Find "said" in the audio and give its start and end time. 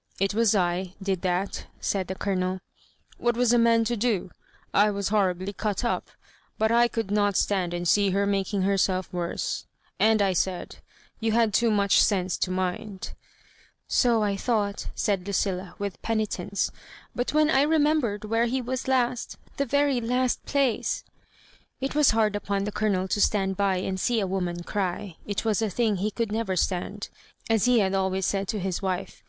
1.80-2.06, 10.32-10.76, 14.94-15.24, 28.24-28.46